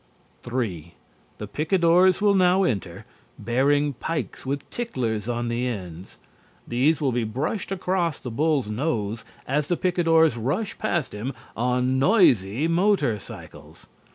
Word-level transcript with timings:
3. 0.41 0.95
The 1.37 1.45
picadors 1.45 2.21
will 2.21 2.33
now 2.33 2.63
enter, 2.63 3.05
bearing 3.37 3.93
pikes 3.93 4.47
with 4.47 4.67
ticklers 4.71 5.29
on 5.29 5.47
the 5.47 5.67
ends. 5.67 6.17
These 6.67 6.99
will 6.99 7.11
be 7.11 7.23
brushed 7.23 7.71
across 7.71 8.17
the 8.17 8.31
bull's 8.31 8.67
nose 8.67 9.23
as 9.47 9.67
the 9.67 9.77
picadors 9.77 10.37
rush 10.37 10.75
past 10.79 11.13
him 11.13 11.33
on 11.55 11.99
noisy 11.99 12.67
motor 12.67 13.19
cycles. 13.19 13.85